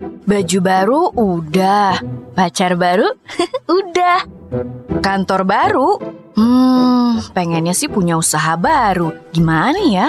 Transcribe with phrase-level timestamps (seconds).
[0.00, 2.00] Baju baru udah,
[2.32, 3.04] pacar baru
[3.78, 4.24] udah,
[5.04, 5.90] kantor baru.
[6.32, 9.12] Hmm, pengennya sih punya usaha baru.
[9.28, 10.08] Gimana ya?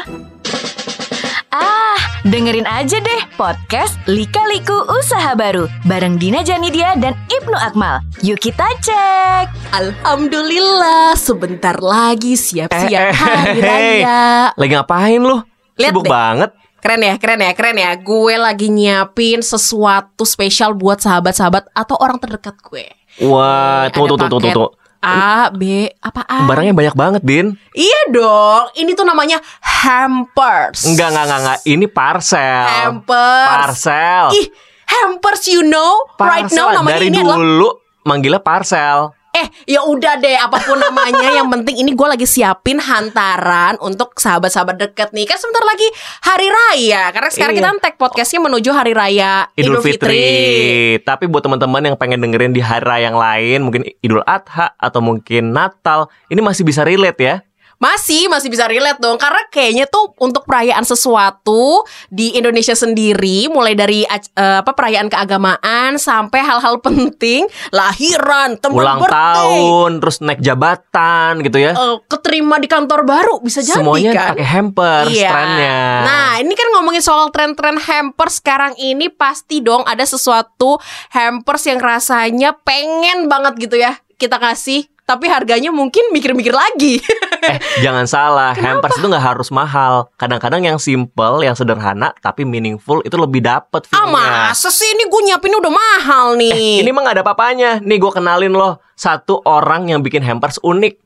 [1.51, 7.99] Ah, dengerin aja deh podcast Lika Liku Usaha Baru bareng Dina Janidia dan Ibnu Akmal.
[8.23, 9.51] Yuk kita cek.
[9.75, 13.67] Alhamdulillah, sebentar lagi siap-siap Eh, eh, hari hey,
[13.99, 14.23] raya.
[14.55, 15.43] Lagi ngapain lu?
[15.75, 16.11] Lihat Sibuk deh.
[16.15, 16.51] banget.
[16.81, 17.93] Keren ya, keren ya, keren ya.
[17.93, 22.89] Gue lagi nyiapin sesuatu spesial buat sahabat-sahabat atau orang terdekat gue.
[23.21, 24.67] Wah, ada tunggu, tunggu, paket tunggu.
[25.01, 26.45] A, B, apaan?
[26.45, 27.57] Barangnya banyak banget, Din.
[27.73, 30.85] Iya dong, ini tuh namanya hampers.
[30.85, 31.59] Enggak, enggak, enggak, enggak.
[31.65, 32.65] Ini parcel.
[32.69, 33.49] Hampers.
[33.49, 34.25] Parcel.
[34.37, 34.47] Ih,
[34.85, 36.77] hampers you know, right now Parcel.
[36.81, 37.69] namanya Dari ini adalah dulu
[38.05, 39.13] manggilnya parcel.
[39.41, 44.13] Eh, ya udah deh, apa pun namanya, yang penting ini gue lagi siapin hantaran untuk
[44.21, 45.25] sahabat-sahabat deket nih.
[45.25, 45.87] Kan sebentar lagi
[46.21, 47.61] hari raya, karena sekarang Iya.
[47.65, 51.01] kita tag podcastnya menuju hari raya Idul Fitri.
[51.01, 55.01] Tapi buat teman-teman yang pengen dengerin di hari raya yang lain, mungkin Idul Adha atau
[55.01, 57.35] mungkin Natal, ini masih bisa relate ya.
[57.81, 63.73] Masih, masih bisa relate dong Karena kayaknya tuh untuk perayaan sesuatu Di Indonesia sendiri Mulai
[63.73, 64.21] dari eh,
[64.61, 71.57] apa perayaan keagamaan Sampai hal-hal penting Lahiran, teman Ulang birthday tahun, terus naik jabatan gitu
[71.57, 71.73] ya.
[71.73, 75.31] eh, Keterima di kantor baru Bisa jadi Semuanya kan pakai hampers Iya.
[75.31, 75.79] trennya.
[76.05, 80.77] Nah, ini kan ngomongin soal tren-tren hampers sekarang ini pasti dong ada sesuatu
[81.09, 86.97] hampers yang rasanya pengen banget gitu ya kita kasih, tapi harganya mungkin mikir-mikir lagi.
[87.41, 90.13] Eh, jangan salah, hampers itu nggak harus mahal.
[90.13, 95.21] Kadang-kadang yang simple, yang sederhana, tapi meaningful itu lebih dapet ah, masa sih ini gue
[95.25, 96.53] nyiapin udah mahal nih.
[96.53, 97.71] Eh, Ini mah nggak ada apa-apanya.
[97.81, 101.01] Nih gue kenalin loh, satu orang yang bikin hampers unik.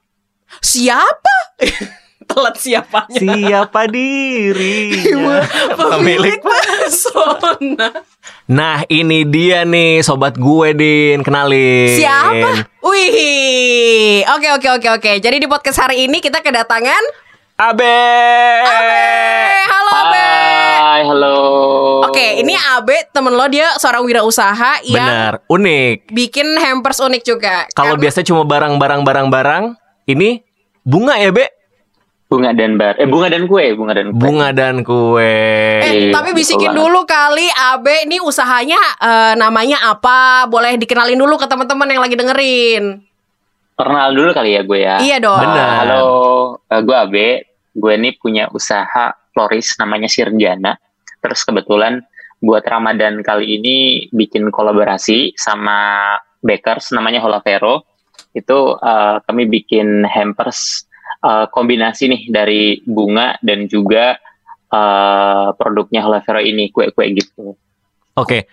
[0.60, 1.36] siapa?
[2.26, 3.16] Telat siapanya.
[3.16, 5.46] Siapa dirinya?
[5.78, 7.90] Pemilik pesona.
[8.46, 11.96] Nah ini dia nih sobat gue Din, kenalin.
[11.96, 12.66] Siapa?
[12.82, 15.12] Wih, oke oke oke oke.
[15.22, 17.04] Jadi di podcast hari ini kita kedatangan
[17.56, 17.88] Abe.
[18.68, 20.28] Eh, halo Abe.
[20.76, 21.38] Hai, halo.
[22.04, 26.12] Oke, ini Abe temen lo dia seorang wirausaha yang Benar, unik.
[26.12, 27.64] bikin hampers unik juga.
[27.72, 29.64] Kalau biasa cuma barang-barang barang-barang,
[30.04, 30.44] ini
[30.84, 31.48] bunga ya Be?
[32.26, 32.98] Bunga dan bar.
[32.98, 34.18] Eh, bunga dan kue, bunga dan kue.
[34.18, 35.22] Bunga dan kue.
[35.86, 40.50] Eh, Iya, tapi bisikin betul dulu kali Abe ini usahanya eh, namanya apa?
[40.50, 43.06] Boleh dikenalin dulu ke teman-teman yang lagi dengerin.
[43.78, 44.98] Perkenal dulu kali ya gue ya.
[45.06, 45.38] Iya dong.
[45.38, 45.70] Benar.
[45.86, 46.06] Halo,
[46.66, 47.28] eh, gue Abe.
[47.78, 50.82] Gue nih punya usaha floris namanya Sirjana.
[51.22, 52.02] Terus kebetulan
[52.42, 53.76] buat Ramadan kali ini
[54.10, 56.02] bikin kolaborasi sama
[56.42, 57.86] bakers namanya Holavero.
[58.34, 60.85] Itu eh, kami bikin hampers
[61.26, 64.16] eh, kombinasi nih dari bunga dan juga
[64.68, 67.58] eh, produknya Holavero ini kue-kue gitu.
[68.14, 68.46] Oke.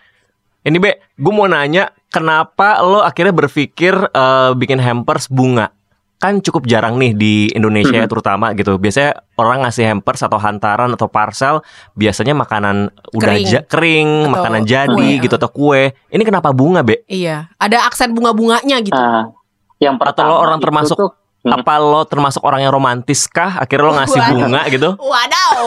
[0.62, 5.74] Ini Be, gue mau nanya kenapa lo akhirnya berpikir eh, bikin hampers bunga?
[6.16, 8.12] Kan cukup jarang nih di Indonesia ya, Mhm.
[8.14, 8.78] terutama gitu.
[8.78, 13.46] Biasanya orang ngasih hampers atau hantaran atau parcel biasanya makanan udah Kering.
[13.48, 15.82] ja- kering, Atau makanan jadi kue, gitu atau kue.
[16.06, 17.02] Ini kenapa bunga, Be?
[17.10, 18.94] Iya, ada aksen bunga-bunganya gitu.
[18.94, 19.34] Ah,
[19.76, 21.10] yang Atau pertama lo orang itu termasuk tuh,
[21.42, 21.58] Hmm.
[21.58, 23.58] Apa lo termasuk orang yang romantis kah?
[23.58, 24.30] Akhirnya lo ngasih Waduh.
[24.38, 24.90] bunga gitu?
[25.10, 25.58] Wadaw.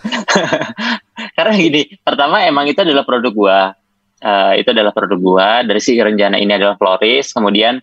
[1.36, 3.60] karena gini, pertama emang itu adalah produk gua.
[4.20, 5.48] Eh, itu adalah produk gua.
[5.64, 7.32] Dari si rencana ini adalah floris.
[7.32, 7.80] Kemudian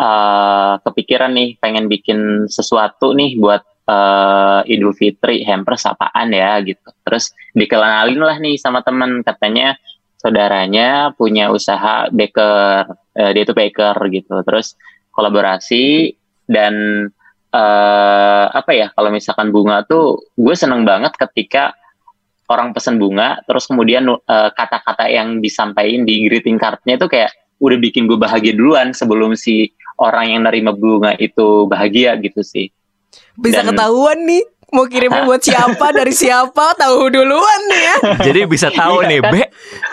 [0.00, 6.88] eh, kepikiran nih pengen bikin sesuatu nih buat eh, Idul Fitri hampers apaan ya gitu.
[7.04, 9.76] Terus dikenalin lah nih sama temen katanya
[10.16, 12.96] saudaranya punya usaha baker.
[13.12, 14.40] Eh, dia itu baker gitu.
[14.40, 14.72] Terus
[15.12, 16.16] kolaborasi
[16.50, 17.06] dan
[17.54, 21.72] eh apa ya kalau misalkan bunga tuh gue seneng banget ketika
[22.50, 27.78] orang pesen bunga terus kemudian eh, kata-kata yang disampaikan di greeting cardnya itu kayak udah
[27.80, 32.68] bikin gue bahagia duluan sebelum si orang yang nerima bunga itu bahagia gitu sih.
[33.40, 37.96] Bisa Dan- ketahuan nih mau kirimnya buat siapa dari siapa tahu duluan nih ya.
[38.20, 39.30] Jadi bisa tahu Iya, nih, kan?
[39.30, 39.42] Be,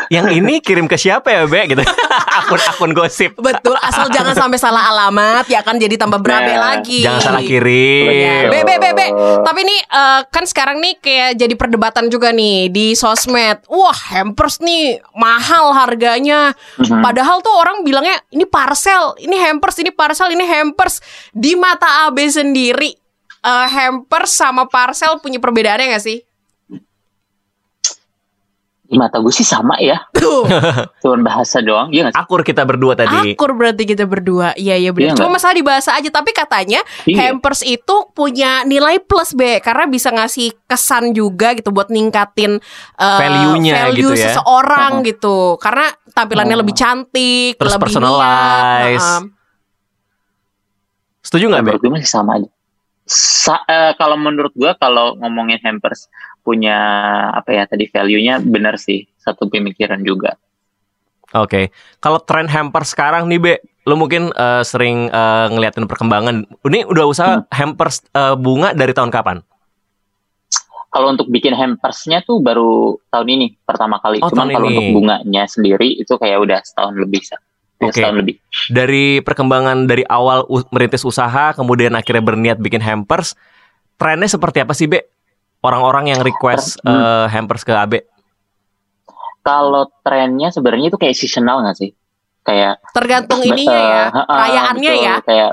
[0.10, 1.62] yang ini kirim ke siapa ya, Be?
[1.68, 1.84] Gitu.
[2.40, 3.38] Akun-akun gosip.
[3.38, 7.06] Betul, asal jangan sampai salah alamat ya kan jadi tambah berabe Nah, lagi.
[7.06, 7.50] Jangan salah Iya.
[7.50, 8.50] kirim.
[8.50, 9.08] Be, be, be, be.
[9.42, 13.62] Tapi nih eh, kan sekarang nih kayak jadi perdebatan juga nih di sosmed.
[13.70, 16.58] Wah, hampers nih mahal harganya.
[16.78, 16.98] Mhm.
[17.00, 20.98] Padahal tuh orang bilangnya ini parcel, ini hampers, ini parcel, ini hampers.
[21.30, 23.03] Di mata AB sendiri
[23.44, 26.20] eh, hampers sama parcel punya perbedaannya gak sih?
[28.84, 30.46] di mata gue sih sama ya Tuh,
[31.02, 32.22] Cuman bahasa doang, iya nggak sih?
[32.22, 33.34] Akur kita berdua tadi.
[33.34, 34.54] akur berarti kita berdua.
[34.54, 35.02] Iya, iya benar.
[35.10, 35.36] Iya Cuma nggak?
[35.36, 37.34] masalah di bahasa aja, tapi katanya Iya.
[37.34, 42.62] hampers itu punya nilai plus B karena bisa ngasih kesan juga gitu buat ningkatin
[42.96, 44.24] uh, Value-nya value gitu ya.
[44.30, 45.58] seseorang gitu.
[45.58, 46.62] Karena tampilannya Oh.
[46.62, 48.22] lebih cantik, Terus lebih personalize.
[48.94, 49.02] niat.
[49.02, 49.22] Heeh.
[51.24, 51.66] Setuju nggak, Be?
[51.66, 52.50] menurut gue masih sama aja.
[53.04, 56.08] Sa- eh, kalau menurut gue kalau ngomongin hampers
[56.44, 56.76] punya
[57.36, 60.36] apa ya tadi value-nya benar sih satu pemikiran juga.
[61.34, 61.74] Oke.
[61.98, 63.54] Kalau tren hampers sekarang nih, Be,
[63.90, 66.46] lu mungkin eh, sering eh, ngeliatin perkembangan.
[66.64, 67.48] Ini udah usaha Hmm.
[67.50, 69.42] hampers eh, bunga dari tahun kapan?
[70.94, 74.22] Kalau untuk bikin hampersnya tuh baru tahun ini pertama kali.
[74.22, 77.26] Oh, Cuman kalau untuk bunganya sendiri itu kayak udah setahun lebih.
[77.26, 77.42] Sa.
[77.86, 78.00] Oke.
[78.00, 78.36] Setahun lebih.
[78.68, 83.34] Dari perkembangan dari awal merintis usaha, kemudian akhirnya berniat bikin hampers,
[83.96, 85.04] trennya seperti apa sih, Be?
[85.60, 86.92] Orang-orang yang request Hmm.
[86.92, 87.94] eh, hampers ke AB.
[89.44, 91.92] Kalau trennya sebenarnya itu kayak seasonal nggak sih?
[92.44, 95.04] Kayak Tergantung ininya eh, ya, perayaannya betul.
[95.04, 95.16] ya.
[95.24, 95.52] Kayak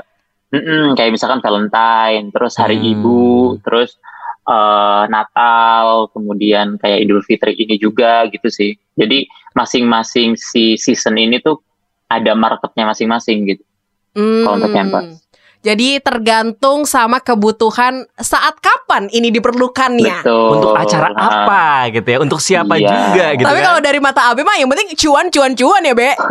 [0.51, 2.87] mm-mm, kayak misalkan Valentine, terus Hari Hmm.
[2.95, 3.23] Ibu,
[3.63, 3.95] terus
[4.41, 8.75] eh, Natal, kemudian kayak Idul Fitri ini juga gitu sih.
[8.95, 11.59] Jadi masing-masing si season ini tuh
[12.11, 13.63] ada marketnya masing-masing gitu.
[14.43, 14.73] Kalau untuk
[15.07, 15.30] Hmm.
[15.61, 20.25] Jadi tergantung sama kebutuhan saat kapan ini diperlukannya.
[20.25, 20.47] Betul.
[20.57, 21.63] Untuk acara Nah, apa
[21.93, 22.17] gitu ya?
[22.17, 22.89] Untuk siapa Iya.
[22.89, 23.67] juga gitu Tapi kan?
[23.69, 26.09] kalau dari mata Abe mah yang penting cuan cuan cuan ya, Be.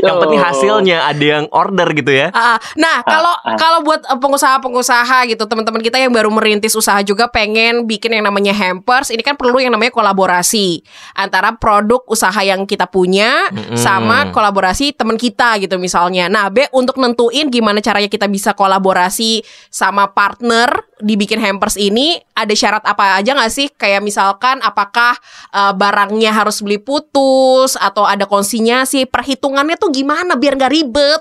[0.00, 2.32] Yang penting hasilnya ada yang order gitu ya.
[2.32, 3.52] Ah, nah, kalau ah.
[3.60, 8.24] kalau buat eh, pengusaha-pengusaha gitu, teman-teman kita yang baru merintis usaha juga pengen bikin yang
[8.24, 10.80] namanya hampers, ini kan perlu yang namanya kolaborasi
[11.12, 13.76] antara produk usaha yang kita punya Mm-mm.
[13.76, 16.32] sama kolaborasi teman kita gitu misalnya.
[16.32, 20.72] Nah, B untuk nentuin gimana caranya kita bisa kolaborasi sama partner
[21.04, 23.68] dibikin hampers ini, ada syarat apa aja nggak sih?
[23.68, 25.12] Kayak misalkan apakah
[25.52, 31.20] eh, barangnya harus beli putus atau ada konsinyasi, perhitungannya tuh gimana biar nggak ribet?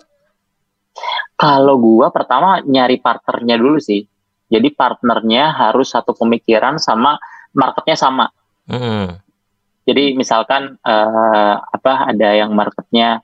[1.35, 4.07] Kalau gua pertama nyari partnernya dulu sih.
[4.47, 7.17] Jadi partnernya harus satu pemikiran sama
[7.51, 8.29] marketnya sama.
[8.69, 9.17] Mm-mm.
[9.83, 13.19] Jadi misalkan eh, apa ada yang marketnya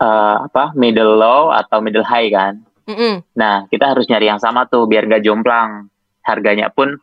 [0.00, 2.60] eh, apa middle low atau middle high kan.
[2.86, 3.22] Mm-mm.
[3.34, 5.90] Nah kita harus nyari yang sama tuh biar gak jomplang.
[6.26, 6.94] Harganya pun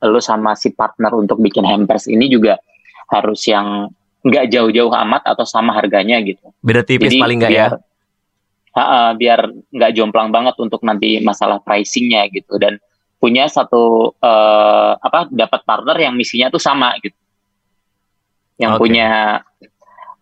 [0.00, 2.56] lu sama si partner untuk bikin hampers ini juga
[3.10, 3.90] harus yang
[4.20, 6.52] nggak jauh-jauh amat atau sama harganya gitu.
[6.62, 7.56] Beda tipis paling nggak ya?
[7.68, 7.72] biar,
[8.70, 12.78] Ha-ha, biar nggak jomplang banget untuk nanti masalah pricingnya gitu dan
[13.18, 17.18] punya satu eh, apa dapat partner yang misinya tuh sama gitu,
[18.62, 18.86] yang Oke.
[18.86, 19.42] punya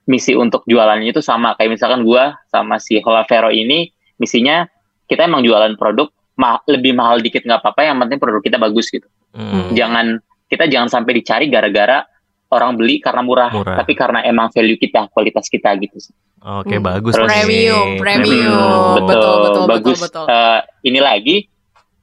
[0.08, 4.64] misi untuk jualannya itu sama kayak misalkan gua sama si Holavero ini misinya
[5.04, 8.88] kita emang jualan produk ma- lebih mahal dikit nggak apa-apa yang penting produk kita bagus
[8.88, 9.76] gitu Mm.
[9.76, 10.06] jangan
[10.48, 12.00] kita jangan sampai dicari gara-gara
[12.48, 13.76] orang beli karena murah, Murah.
[13.76, 16.16] tapi karena emang value kita kualitas kita gitu sih.
[16.40, 16.88] Oke, Hmm.
[16.88, 17.12] bagus.
[17.12, 17.44] Terus- nih.
[17.44, 18.96] Premium, premium.
[18.96, 19.98] betul, betul, betul, bagus.
[20.00, 20.32] betul, betul.
[20.32, 21.36] Eh, ini lagi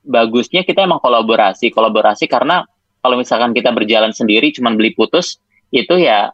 [0.04, 2.62] bagusnya kita emang kolaborasi, kolaborasi karena
[3.02, 6.30] kalau misalkan kita berjalan sendiri cuman beli putus itu ya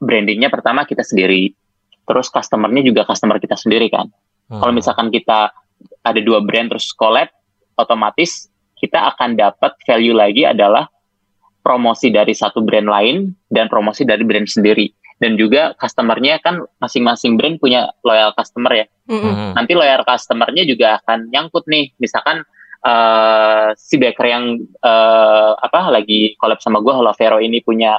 [0.00, 1.52] brandingnya pertama kita sendiri,
[2.06, 4.08] terus customernya juga customer kita sendiri kan.
[4.46, 4.60] Hmm.
[4.62, 5.50] Kalau misalkan kita
[6.06, 7.28] ada dua brand terus collab,
[7.76, 10.86] otomatis kita akan dapat value lagi adalah
[11.64, 14.92] promosi dari satu brand lain dan promosi dari brand sendiri.
[15.16, 19.32] Dan juga customernya kan masing-masing brand punya loyal customer ya Mm-mm.
[19.32, 19.52] Mm.
[19.56, 22.42] nanti loyal customernya juga akan nyangkut nih misalkan
[22.84, 27.96] eh, si baker yang eh, apa lagi collab sama gue Holavero ini punya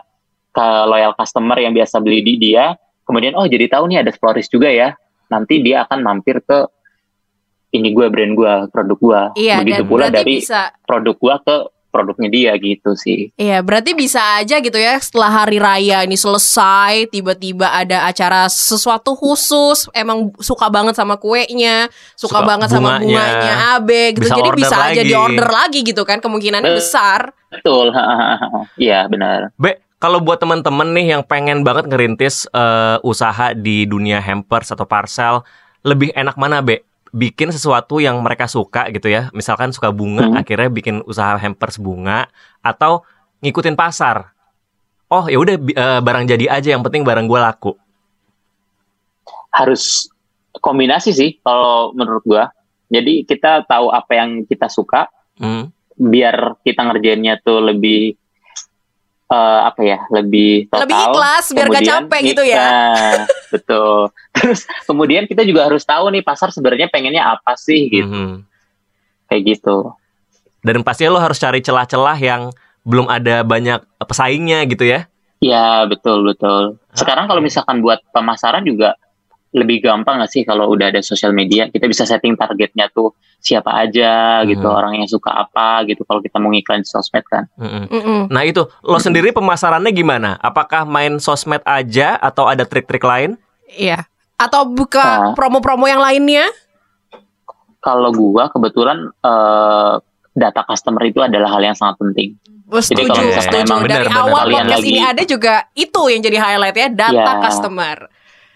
[0.58, 2.74] ke- loyal customer yang biasa beli di dia
[3.06, 6.66] kemudian oh jadi tahu nih ada florist juga ya nanti dia akan mampir ke
[7.70, 11.56] ini gue brand gue produk gue Iya, begitu dan pula dari bisa produk gue ke
[11.88, 17.10] produknya dia gitu sih Iya, berarti bisa aja gitu ya setelah hari raya ini selesai,
[17.10, 23.02] tiba-tiba ada acara sesuatu khusus, emang suka banget sama kuenya, suka, Suka banget sama bunganya.
[23.02, 24.22] bunganya Abe gitu.
[24.22, 25.10] Bisa Jadi bisa aja lagi.
[25.10, 26.78] di order lagi gitu kan, kemungkinannya Eh.
[26.78, 27.34] besar.
[27.48, 27.88] betul
[28.78, 34.22] iya benar Be, kalau buat teman-teman nih yang pengen banget ngerintis eh, usaha di dunia
[34.22, 35.42] hampers atau parcel,
[35.82, 36.82] lebih enak mana, Be?
[37.10, 39.32] Bikin sesuatu yang mereka suka gitu ya.
[39.32, 40.38] Misalkan suka bunga, Hmm.
[40.38, 42.28] akhirnya bikin usaha hampers bunga
[42.62, 43.02] atau
[43.40, 44.36] ngikutin pasar.
[45.08, 47.74] Oh, ya udah eh, barang jadi aja yang penting barang gue laku.
[49.50, 50.06] harus
[50.54, 52.44] kombinasi sih kalau menurut gue
[52.88, 55.70] jadi kita tahu apa yang kita suka Hmm.
[55.94, 58.14] biar kita ngerjainnya tuh lebih
[59.28, 62.64] eh, apa ya lebih total Lebih ikhlas, biar gak Kemudian capek gitu ya.
[62.64, 63.16] Nah,
[63.54, 63.98] betul
[64.32, 68.46] terus kemudian kita juga harus tahu nih pasar sebenarnya pengennya apa sih gitu Mhm.
[69.28, 69.92] kayak gitu
[70.62, 72.52] Dan pastinya lo harus cari celah-celah yang
[72.84, 75.08] belum ada banyak pesaingnya gitu ya.
[75.38, 76.76] Ya betul betul.
[76.92, 78.98] Sekarang kalau misalkan buat pemasaran juga
[79.50, 83.72] lebih gampang nggak sih kalau udah ada sosial media kita bisa setting targetnya tuh siapa
[83.80, 84.76] aja gitu Hmm.
[84.76, 87.48] orang yang suka apa gitu kalau kita mau ngiklan di sosmed kan.
[87.56, 87.88] Mm-mm.
[87.88, 88.20] Mm-mm.
[88.28, 90.36] Nah itu lo sendiri pemasarannya gimana?
[90.38, 93.40] Apakah main sosmed aja atau ada trik-trik lain?
[93.70, 94.04] Iya.
[94.36, 95.32] Atau buka Ah.
[95.32, 96.46] promo-promo yang lainnya?
[97.80, 99.94] Kalau gua kebetulan eh,
[100.34, 102.36] data customer itu adalah hal yang sangat penting.
[102.68, 103.64] Oh, Jadi setuju, kalau misalkan setuju.
[103.64, 107.16] emang Dari awal kalian podcast lagi- ini ada juga itu yang jadi highlight ya, data
[107.32, 107.40] Ya.
[107.40, 107.98] customer.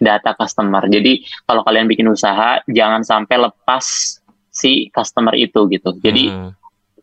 [0.01, 0.89] Data customer.
[0.89, 4.17] Jadi kalau kalian bikin usaha jangan sampai lepas
[4.49, 5.93] si customer itu gitu.
[6.01, 6.51] Jadi Hmm.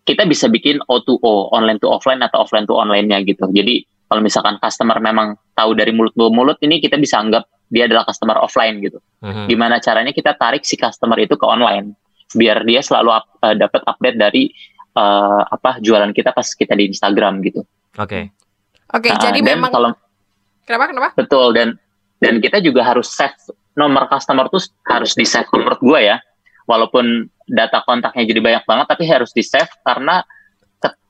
[0.03, 3.47] kita bisa bikin O2O, online to offline atau offline to online-nya gitu.
[3.47, 7.85] Jadi kalau misalkan customer memang tahu dari mulut ke mulut ini kita bisa anggap dia
[7.85, 8.99] adalah customer offline gitu.
[9.21, 9.47] Mhm.
[9.47, 11.95] Gimana caranya kita tarik si customer itu ke online
[12.29, 14.51] biar dia selalu up- eh, dapat update dari
[14.91, 17.63] eh, apa jualan kita pas kita di Instagram gitu.
[17.95, 18.35] Oke.
[18.91, 19.95] Oke, Nah, jadi memang kalau
[20.65, 21.09] kenapa kenapa?
[21.15, 21.79] betul dan
[22.19, 23.39] dan kita juga harus save
[23.79, 26.19] nomor customer tuh harus di save menurut gue ya.
[26.69, 30.21] Walaupun data kontaknya jadi banyak banget tapi harus di save karena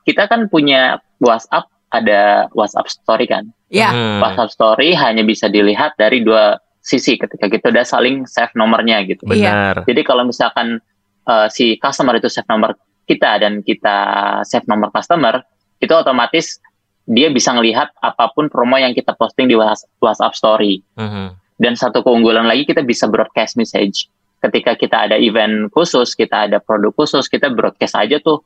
[0.06, 3.48] kita kan punya WhatsApp ada WhatsApp story kan.
[3.72, 3.92] Ya.
[3.92, 4.20] Hmm.
[4.24, 9.28] WhatsApp story hanya bisa dilihat dari dua sisi ketika kita udah saling save nomornya gitu.
[9.28, 9.84] Benar.
[9.84, 10.80] Jadi kalau misalkan
[11.28, 13.96] uh, si customer itu save nomor kita dan kita
[14.44, 15.44] save nomor customer,
[15.80, 16.60] itu otomatis
[17.08, 20.84] dia bisa ngelihat apa pun promo yang kita posting di Whats- WhatsApp story.
[20.94, 21.32] Mhm.
[21.56, 24.06] Dan satu keunggulan lagi kita bisa broadcast message.
[24.38, 28.44] Ketika kita ada event khusus, kita ada produk khusus, kita broadcast aja tuh.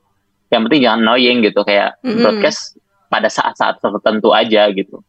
[0.49, 2.17] Yang penting jangan annoying gitu kayak Mm-mm.
[2.17, 5.05] broadcast pada saat-saat tertentu aja gitu.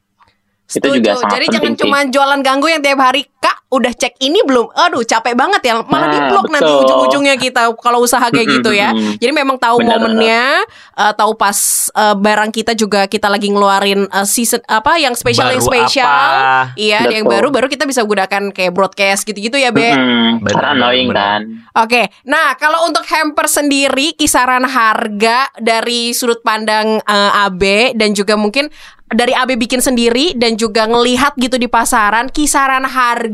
[0.64, 1.00] Itu Setuju.
[1.00, 1.82] juga sangat Jadi jangan penting sih.
[1.88, 4.72] cuma jualan ganggu yang tiap hari, Kak, udah cek ini belum?
[4.72, 5.84] Aduh, capek banget ya.
[5.84, 6.80] Malah Nah, di blok nanti betul.
[6.88, 8.88] ujung-ujungnya kita kalau usaha kayak gitu ya.
[9.20, 10.64] Jadi memang tahu Benar, momennya,
[10.96, 11.52] eh, tahu pas
[11.92, 16.08] eh, barang kita juga kita lagi ngeluarin eh, season apa yang spesial yang Baru spesial.
[16.08, 16.72] apa?
[16.72, 17.36] Iya, ada yang Betul.
[17.36, 19.92] baru baru kita bisa gunakan kayak broadcast gitu-gitu ya, Be.
[20.40, 21.44] Karena annoying kan.
[21.76, 28.40] Oke, nah kalau untuk hamper sendiri kisaran harga dari sudut pandang eh, AB dan juga
[28.40, 28.72] mungkin
[29.04, 33.33] dari AB bikin sendiri dan juga ngelihat gitu di pasaran kisaran harga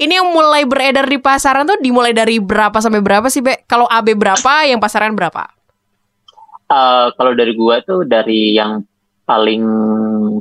[0.00, 3.68] ini yang mulai beredar di pasaran tuh dimulai dari berapa sampai berapa sih Be?
[3.68, 5.44] Kalau AB berapa, yang pasaran berapa?
[6.70, 8.80] Eh, kalau dari gua tuh dari yang
[9.26, 9.62] paling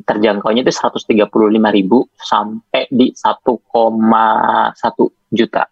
[0.05, 1.29] terjangkaunya itu 135.000
[1.73, 3.69] ribu sampai di 1,1
[5.29, 5.63] juta.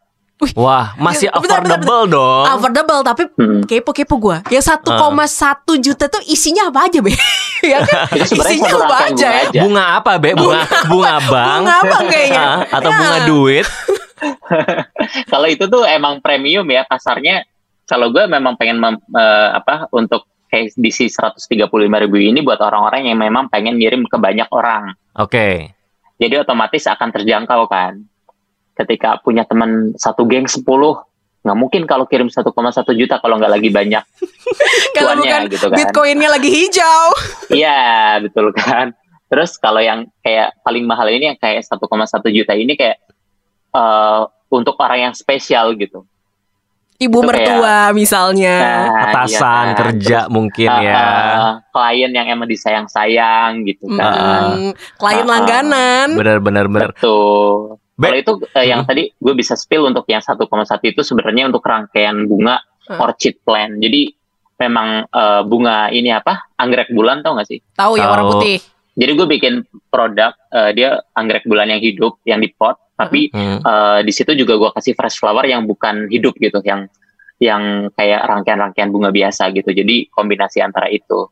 [0.53, 2.45] Wah, masih Bentar, bentar, affordable dong.
[2.45, 3.61] Affordable tapi Hmm.
[3.65, 4.37] kepo-kepo gua.
[4.47, 4.93] Yang 1,1
[5.81, 7.09] juta tuh isinya apa aja Be?
[7.65, 8.05] ya kan?
[8.21, 9.41] Sebenarnya Isinya apa aja bunga ya?
[9.49, 9.59] aja.
[9.65, 10.29] Bunga apa, Be?
[10.31, 11.57] Bunga bunga bank.
[11.57, 12.43] Bunga abang kayaknya.
[12.43, 12.97] Ah, atau Ya.
[12.97, 13.65] bunga duit.
[15.31, 17.45] Kalau itu tuh emang premium ya pasarnya.
[17.83, 21.65] Kalau gue memang pengen mem- eh, apa untuk kayak di si 135.000
[21.99, 24.91] ribu ini buat orang-orang yang memang pengen ngirim ke banyak orang.
[25.15, 25.71] Oke.
[26.17, 28.01] Jadi otomatis akan terjangkau kan.
[28.77, 30.61] Ketika punya teman satu geng 10
[31.47, 32.43] nggak mungkin kalau kirim 1,1
[32.99, 34.03] juta kalau nggak lagi banyak
[34.97, 35.77] Kalau bukan gitu kan.
[35.79, 37.05] Bitcoinnya lagi hijau.
[37.57, 38.91] Iya, betul kan.
[39.31, 41.79] Terus kalau yang kayak paling mahal ini yang kayak 1,1
[42.35, 42.97] juta ini kayak
[43.71, 46.03] eh, untuk orang yang spesial gitu.
[46.97, 48.57] Ibu Itu mertua misalnya.
[48.57, 49.67] Nah, Atasan iya kan.
[49.77, 50.97] kerja Terus, mungkin eh, ya.
[50.97, 54.57] eh, klien yang emang disayang-sayang gitu kan.
[54.57, 55.29] Mm, klien ah.
[55.29, 56.07] langganan.
[56.17, 56.89] Benar benar benar.
[56.97, 57.77] Betul.
[57.97, 58.89] Kalau itu eh, yang Hmm.
[58.93, 63.01] tadi gue bisa spill untuk yang 1,1 itu sebenarnya untuk rangkaian bunga Hmm.
[63.01, 63.81] orchid plant.
[63.81, 64.13] Jadi
[64.57, 66.53] memang eh, bunga ini apa?
[66.55, 67.59] Anggrek bulan tau gak sih?
[67.73, 68.57] Tahu yang warna putih.
[68.97, 69.53] Jadi gue bikin
[69.89, 73.61] produk eh, dia anggrek bulan yang hidup yang di pot, tapi Hmm.
[73.61, 76.85] eh, di situ juga gue kasih fresh flower yang bukan hidup gitu, yang
[77.37, 79.69] yang kayak rangkaian-rangkaian bunga biasa gitu.
[79.69, 81.29] Jadi kombinasi antara itu.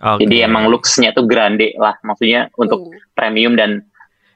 [0.00, 0.22] Oke.
[0.22, 2.94] Jadi emang looks-nya tuh grande lah, maksudnya untuk Uh.
[3.12, 3.82] premium dan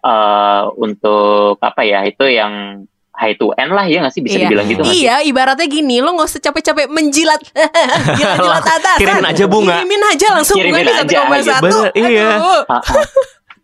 [0.05, 4.45] eh untuk apa ya itu yang high to end lah ya nggak sih bisa Iya.
[4.45, 4.97] dibilang gitu sih?
[5.01, 7.41] Iya, ibaratnya gini, lo nggak usah capek-capek menjilat,
[8.19, 8.99] jilat-jilat atas.
[8.99, 9.75] Kirimin aja bunga.
[9.79, 11.19] Kirimin aja langsung Kirimin bunga di aja,
[11.55, 11.63] 1,1.
[11.63, 12.29] bener, iya.
[12.35, 12.63] Aduh.
[12.67, 12.83] Ah, ah.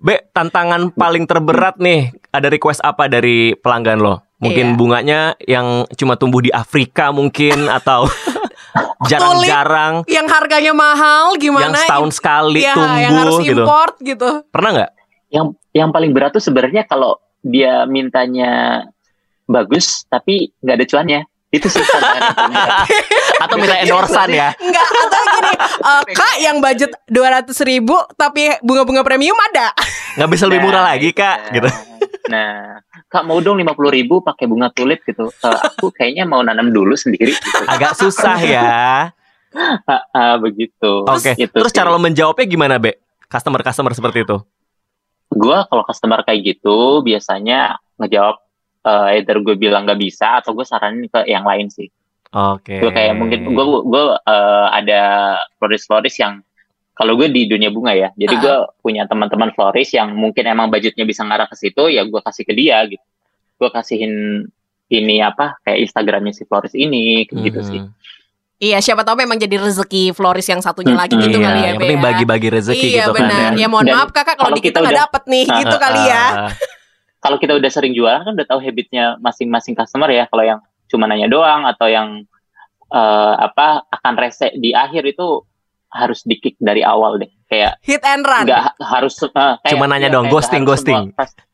[0.01, 4.23] Be, tantangan paling terberat nih, ada request apa dari pelanggan lo?
[4.39, 4.77] Mungkin Iya.
[4.79, 8.09] bunganya yang cuma tumbuh di Afrika mungkin atau
[9.03, 11.67] jarang-jarang Yang harganya mahal gimana?
[11.67, 13.61] yang setahun sekali Iya, tumbuh yang harus gitu.
[13.61, 14.31] import gitu.
[14.49, 14.91] Pernah nggak?
[15.31, 18.85] Yang yang paling berat tuh sebenarnya kalau dia mintanya
[19.47, 21.21] bagus tapi nggak ada cuannya
[21.51, 22.87] itu paling berat.
[23.43, 24.55] Atau minta endorsan ya?
[24.55, 29.75] Enggak, atau gini, eh, Kak yang budget 200 ribu tapi bunga-bunga premium ada.
[30.19, 31.39] Nggak bisa lebih murah lagi kak?
[31.39, 31.69] Nah, Gitu.
[32.31, 35.31] Nah, kak mau dong lima puluh ribu pakai bunga tulip gitu.
[35.31, 37.31] Eh, aku kayaknya mau nanam dulu sendiri.
[37.31, 37.63] Gitu.
[37.71, 38.71] Agak susah ya.
[39.83, 41.03] Ah, ah, begitu.
[41.11, 41.35] Oke.
[41.35, 41.79] Gitu Terus sih.
[41.83, 43.03] cara lo menjawabnya gimana be?
[43.27, 44.39] Customer-customer seperti itu?
[45.31, 48.43] Gue kalau customer kayak gitu biasanya ngejawab
[48.85, 51.89] uh, either gue bilang nggak bisa atau gue saranin ke yang lain sih.
[52.31, 52.79] Oke.
[52.79, 55.03] Gue kayak mungkin gue gue uh, ada
[55.59, 56.43] floris-floris yang
[56.95, 58.41] kalau gue di dunia bunga ya, jadi Ah.
[58.45, 62.45] gue punya teman-teman floris yang mungkin emang budgetnya bisa ngarah ke situ, ya gue kasih
[62.45, 63.01] ke dia gitu.
[63.57, 64.45] Gue kasihin
[64.93, 67.81] ini apa kayak Instagramnya si floris ini gitu sih.
[68.61, 71.79] Iya, siapa tahu memang jadi rezeki Floris yang satunya lagi gitu Iya, kali ya, yang
[71.81, 72.05] penting ya.
[72.05, 73.25] bagi-bagi rezeki iya, gitu kan.
[73.25, 73.41] benar.
[73.47, 76.01] Dan- Ya mohon dan maaf Kakak kalau di kita nggak dapet nih, gitu Ah, kali
[76.05, 76.25] ya.
[76.45, 76.51] ah,
[77.21, 80.25] Kalau kita udah sering jualan kan udah tahu habitnya masing-masing customer ya.
[80.25, 82.25] Kalau yang cuma nanya doang atau yang
[82.87, 85.45] eh, apa akan rese di akhir itu
[85.89, 87.29] harus di kick dari awal deh.
[87.45, 88.45] Kayak Hit and run.
[88.47, 91.01] ha- harus eh, kayak- Cuma nanya iya, dong, kayak ghosting, ghosting.
[91.09, 91.49] semua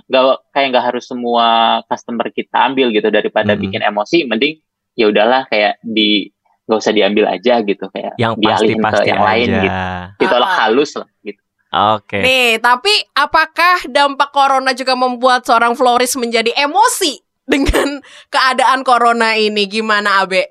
[0.00, 1.46] nggak kayak nggak harus semua
[1.84, 3.60] customer kita ambil gitu daripada Mhm.
[3.60, 4.54] bikin emosi mending
[4.94, 6.30] ya udahlah kayak di
[6.68, 9.26] nggak usah diambil aja gitu kayak yang dialihin pasti-pasti ke yang aja.
[9.26, 9.78] lain gitu
[10.20, 10.56] ditolak Ah.
[10.62, 12.16] halus lah gitu Oke.
[12.16, 18.00] Nih, tapi apakah dampak corona juga membuat seorang floris menjadi emosi dengan
[18.32, 19.68] keadaan corona ini?
[19.68, 20.48] Gimana, Abe?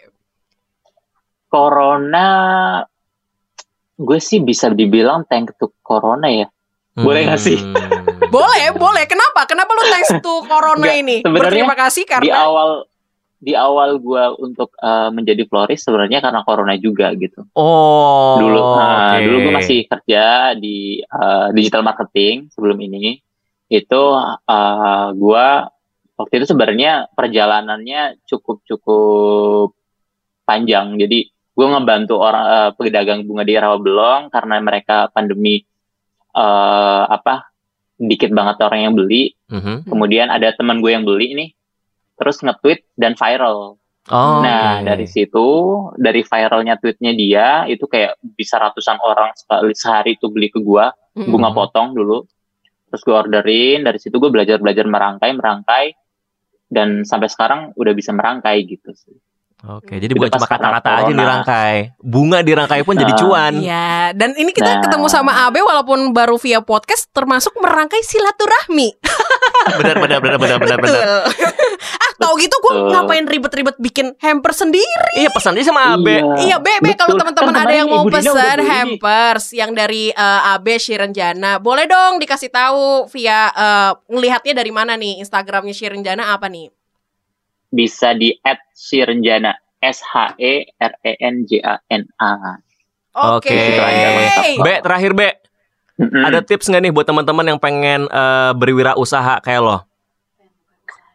[1.48, 2.28] corona
[3.98, 6.48] gue sih bisa dibilang thank to corona ya
[6.94, 7.58] Boleh nggak sih?
[8.28, 9.06] Boleh, boleh.
[9.06, 9.46] Kenapa?
[9.46, 11.16] Kenapa lu thanks to corona Nggak, ini?
[11.22, 12.90] Berterima kasih di karena awal
[13.48, 18.36] di awal gue untuk eh, menjadi florist sebenarnya karena corona juga gitu Oh.
[18.36, 19.24] dulu nah, oke.
[19.24, 23.24] dulu gue masih kerja di eh, digital marketing sebelum ini
[23.72, 24.02] itu
[24.44, 25.48] eh, gue
[26.18, 29.72] waktu itu sebenarnya perjalanannya cukup cukup
[30.44, 35.64] panjang jadi gue ngebantu orang eh, pedagang bunga di Rawabelong karena mereka pandemi
[36.34, 37.48] eh, apa
[37.98, 39.88] dikit banget orang yang beli Mhm.
[39.88, 41.50] kemudian ada teman gue yang beli nih
[42.18, 44.88] terus nge-tweet dan viral Oh, Nah, oke.
[44.88, 45.48] dari situ,
[46.00, 50.96] dari viralnya tweetnya dia, itu kayak bisa ratusan orang sekali sehari itu beli ke gua,
[51.12, 51.28] Mm.
[51.28, 51.58] bunga Hmm.
[51.60, 52.24] potong dulu.
[52.88, 55.86] Terus gua orderin, dari situ gue belajar-belajar merangkai, merangkai,
[56.72, 59.12] dan sampai sekarang udah bisa merangkai gitu sih.
[59.68, 61.76] Oke, jadi bukan cuma kata-kata aja dirangkai.
[61.98, 63.58] Bunga dirangkai pun jadi cuan.
[63.58, 64.82] Iya, dan ini kita Nah.
[64.86, 69.02] ketemu sama Abe walaupun baru via podcast termasuk merangkai silaturahmi.
[69.82, 71.06] benar benar benar benar benar benar.
[72.38, 72.90] Gitu gue Betul.
[72.94, 75.18] ngapain ribet-ribet bikin hamper sendiri.
[75.18, 76.22] Iya, pesan aja sama Abe.
[76.46, 77.22] Iya, Be, Be, kalau Betul.
[77.26, 82.54] teman-teman Kan ada yang mau pesan hampers yang dari eh, Abe Shirenjana, boleh dong dikasih
[82.54, 86.70] tahu via eh, ngelihatnya dari mana nih Instagramnya Shirenjana apa nih?
[87.74, 92.62] Bisa di add Shirenjana, S H E R E N J A N A.
[93.42, 93.50] Oke.
[93.50, 94.44] Aja, lengkap.
[94.62, 95.30] Be, terakhir Be,
[95.98, 96.22] Mm-mm.
[96.22, 99.87] ada tips nggak nih buat teman-teman yang pengen eh, berwirausaha kayak lo?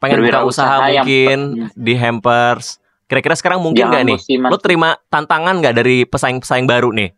[0.02, 1.38] Pengen buka usaha Berwirausaha yang- mungkin
[1.78, 2.82] di hampers.
[3.06, 4.18] Kira-kira sekarang mungkin nggak nih?
[4.18, 4.48] musiman.
[4.50, 7.14] Lo terima tantangan nggak dari pesaing-pesaing baru nih?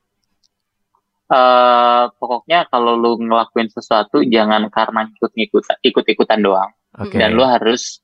[1.24, 6.68] Eh, pokoknya kalau lu ngelakuin sesuatu jangan karena ikut-ikut ikut-ikutan doang.
[6.94, 7.18] Oke.
[7.18, 7.98] dan lu harus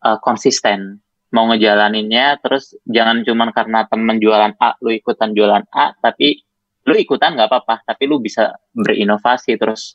[0.00, 5.92] uh, konsisten mau ngejalaninnya terus jangan cuman karena temen jualan A lu ikutan jualan A
[6.00, 6.40] tapi
[6.88, 9.94] lu ikutan nggak apa-apa tapi lu bisa berinovasi terus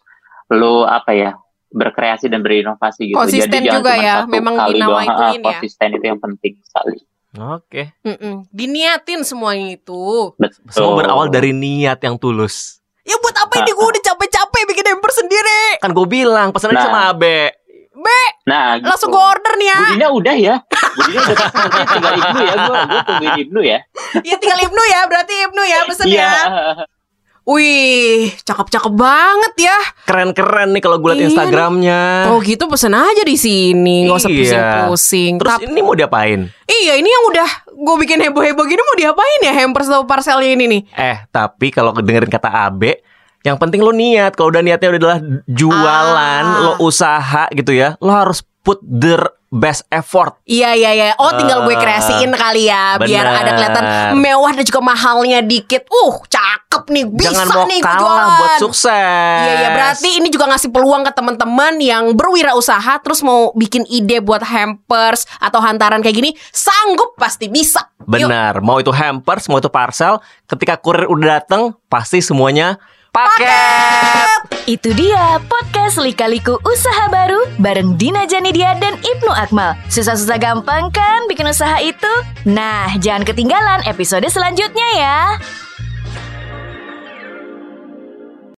[0.54, 1.32] lu apa ya
[1.76, 4.76] berkreasi dan berinovasi gitu Konsisten jangan juga ya, satu memang kali doang.
[5.04, 5.44] dinawaitin Ah, ya.
[5.52, 6.98] konsisten itu yang penting sekali
[7.36, 7.92] Oke.
[8.02, 8.48] Mm-mm.
[8.48, 10.32] Diniatin semuanya itu.
[10.34, 12.80] betul Semua berawal dari niat yang tulus.
[13.04, 15.64] Ya buat apa ini gue udah capek-capek bikin hamper sendiri.
[15.78, 16.86] Kan gue bilang pesan aja Nah.
[16.86, 17.52] sama Abe.
[17.92, 18.86] Be, nah gitu.
[18.86, 19.78] langsung gue order nih ya.
[19.78, 23.36] Bu Dina udah ya Bu Dina udah pesen nanti tinggal Ibnu ya gue gue tungguin
[23.42, 23.80] Ibnu ya
[24.22, 26.42] Ya tinggal Ibnu ya, berarti Ibnu ya pesen iya ya.
[27.46, 29.78] Wih, cakep-cakep banget ya.
[30.04, 31.28] Keren-keren nih kalau gue liat Iya.
[31.30, 32.02] Instagramnya.
[32.34, 34.42] Oh gitu pesen aja di sini, nggak usah Iya.
[34.42, 35.32] pusing-pusing.
[35.38, 36.50] Terus Tapi- ini mau diapain?
[36.66, 40.66] iya ini yang udah gue bikin heboh-heboh gini mau diapain ya hampers atau parcelnya ini
[40.66, 40.82] nih?
[40.92, 43.06] Eh, tapi kalau dengerin kata Abe,
[43.42, 44.34] yang penting lo niat.
[44.34, 46.60] Kalau udah niatnya udah adalah jualan, Ah.
[46.60, 49.22] lo usaha gitu ya, lo harus put the
[49.56, 50.36] best effort.
[50.44, 51.06] Iya iya iya.
[51.16, 53.40] Oh tinggal gue Eh, kreasiin kali ya, biar bener.
[53.40, 53.84] ada kelihatan
[54.20, 55.88] mewah dan juga mahalnya dikit.
[55.88, 58.32] Uh, cakep nih, bisa Jangan mau nih kalah jualan.
[58.36, 59.40] buat sukses.
[59.40, 64.20] Iya iya berarti ini juga ngasih peluang ke teman-teman yang berwirausaha terus mau bikin ide
[64.20, 67.88] buat hampers atau hantaran kayak gini sanggup pasti bisa.
[68.02, 72.78] Benar, mau itu hampers, mau itu parcel, ketika kurir udah dateng, pasti semuanya
[73.16, 74.60] paket.
[74.68, 79.80] Itu dia podcast Lika-Liku Usaha Baru bareng Dina Janidia dan Ibnu Akmal.
[79.88, 82.12] Susah-susah gampang kan bikin usaha itu?
[82.44, 85.20] Nah, jangan ketinggalan episode selanjutnya ya.